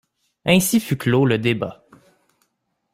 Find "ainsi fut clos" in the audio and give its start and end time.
0.45-1.27